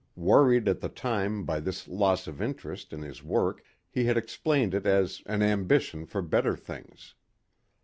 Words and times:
Worried 0.15 0.67
at 0.67 0.79
the 0.79 0.89
time 0.89 1.45
by 1.45 1.59
this 1.59 1.87
loss 1.87 2.25
of 2.25 2.41
interest 2.41 2.91
in 2.91 3.03
his 3.03 3.21
work 3.23 3.63
he 3.87 4.05
had 4.05 4.17
explained 4.17 4.73
it 4.73 4.87
as 4.87 5.21
"an 5.27 5.43
ambition 5.43 6.07
for 6.07 6.23
better 6.23 6.55
things." 6.57 7.13